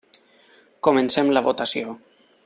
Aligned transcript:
Comencem 0.87 1.29
la 1.37 1.47
votació. 1.49 1.97